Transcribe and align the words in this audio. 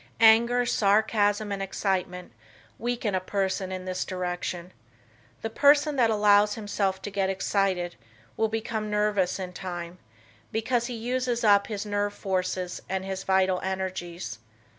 Anger, 0.19 0.65
sarcasm 0.65 1.51
and 1.51 1.61
excitement 1.61 2.31
weaken 2.79 3.13
a 3.13 3.19
person 3.19 3.71
in 3.71 3.85
this 3.85 4.03
direction. 4.03 4.73
The 5.43 5.49
person 5.51 5.95
that 5.97 6.09
allows 6.09 6.55
himself 6.55 7.03
to 7.03 7.11
get 7.11 7.29
excited 7.29 7.97
will 8.35 8.47
become 8.49 8.89
nervous 8.89 9.37
in 9.37 9.53
time, 9.53 9.99
because 10.51 10.87
he 10.87 10.95
uses 10.95 11.43
up 11.43 11.67
his 11.67 11.85
nerve 11.85 12.15
forces 12.15 12.81
and 12.89 13.05
his 13.05 13.23
vital 13.23 13.59
energies. 13.61 14.39